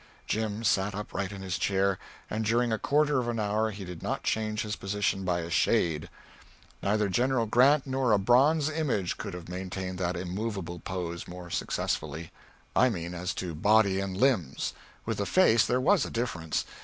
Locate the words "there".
15.67-15.79